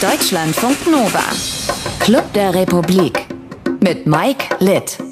[0.00, 1.24] Deutschlandfunk Nova.
[1.98, 3.26] Club der Republik.
[3.80, 5.07] Mit Mike Litt.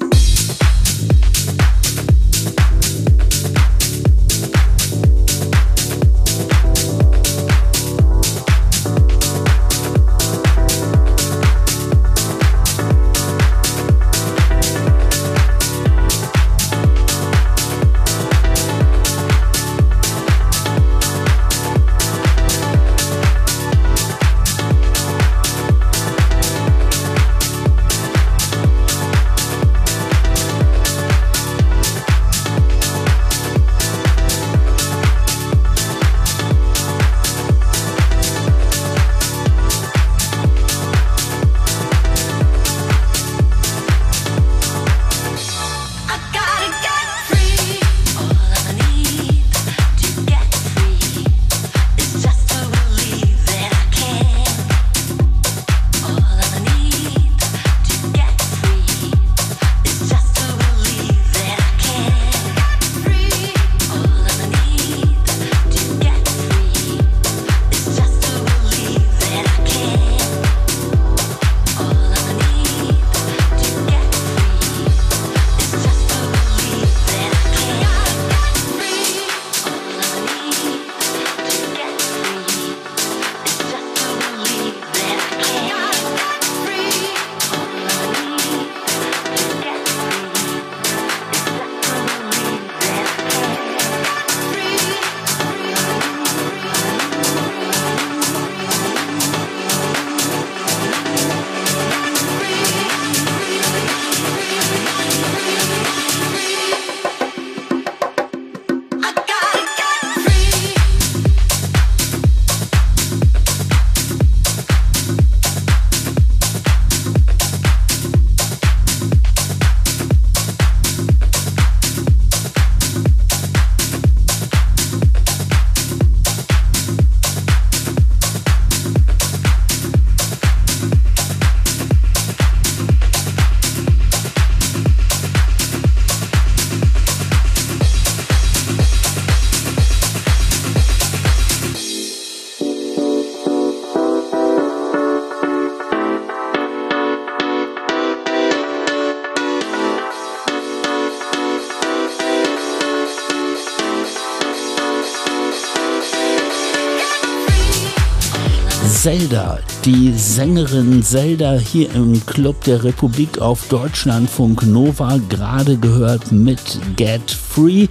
[159.06, 166.58] Zelda, die Sängerin Zelda hier im Club der Republik auf Deutschlandfunk Nova, gerade gehört mit
[166.96, 167.86] Get Free.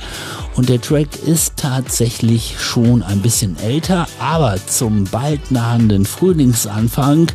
[0.55, 7.27] Und der Track ist tatsächlich schon ein bisschen älter, aber zum bald nahenden Frühlingsanfang.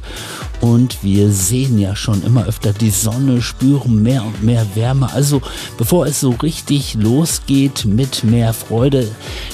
[0.60, 5.10] Und wir sehen ja schon immer öfter die Sonne, spüren mehr und mehr Wärme.
[5.10, 5.40] Also
[5.78, 9.08] bevor es so richtig losgeht mit mehr Freude,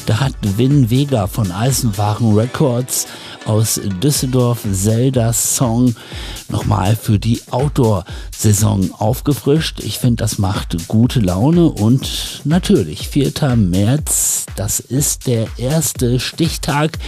[0.07, 3.07] da hat Vin Vega von Eisenwaren Records
[3.45, 5.95] aus Düsseldorf Zeldas Song
[6.49, 9.81] nochmal für die Outdoor-Saison aufgefrischt.
[9.81, 13.57] Ich finde, das macht gute Laune und natürlich 4.
[13.57, 16.99] März, das ist der erste Stichtag.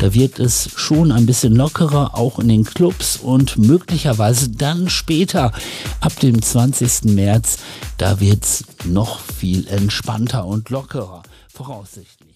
[0.00, 5.52] Da wird es schon ein bisschen lockerer, auch in den Clubs und möglicherweise dann später,
[6.00, 7.14] ab dem 20.
[7.14, 7.58] März,
[7.98, 12.27] da wird es noch viel entspannter und lockerer, voraussichtlich.